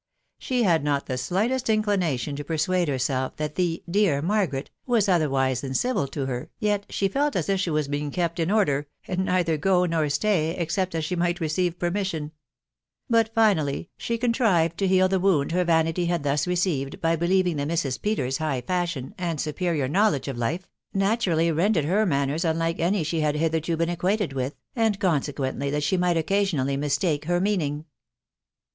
[0.39, 5.07] She had not the slightest inclination to per suade herself that the "dear Margaret" was
[5.07, 8.39] otherwise than civil to her, yet she felt as if she was to be kept
[8.39, 12.31] in order, and neither go, nor stay, except as she might receive permission;
[13.11, 17.57] but, finally, she contrived to heal the wound her vanity had thus received by believing
[17.57, 18.01] that Mrs.
[18.01, 23.03] Peters' s high fashion, and superior knowledge of life, naturally rendered her manners unlike any
[23.03, 27.43] she had hitherto been acquainted with, «u<3l roxLW^a&ttfc} *taax she might occasionally mistake her me&xvm£«
[27.43, 27.85] k 3 £34 THB WIDOW BARN A BY.